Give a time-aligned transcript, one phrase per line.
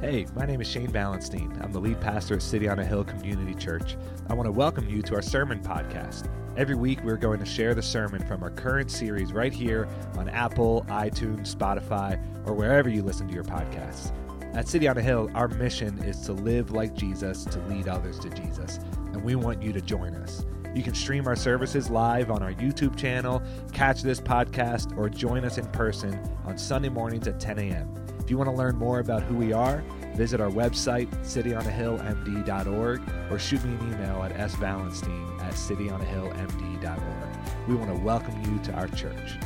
[0.00, 1.60] Hey, my name is Shane Valenstein.
[1.60, 3.96] I'm the lead pastor at City on a Hill Community Church.
[4.28, 6.30] I want to welcome you to our sermon podcast.
[6.56, 10.28] Every week, we're going to share the sermon from our current series right here on
[10.28, 12.16] Apple, iTunes, Spotify,
[12.46, 14.12] or wherever you listen to your podcasts.
[14.54, 18.20] At City on a Hill, our mission is to live like Jesus, to lead others
[18.20, 18.78] to Jesus,
[19.12, 20.46] and we want you to join us.
[20.76, 23.42] You can stream our services live on our YouTube channel,
[23.72, 28.07] catch this podcast, or join us in person on Sunday mornings at 10 a.m.
[28.28, 29.82] If you want to learn more about who we are,
[30.14, 37.38] visit our website, cityonahillmd.org, or shoot me an email at svalenstein at cityonahillmd.org.
[37.66, 39.38] We want to welcome you to our church.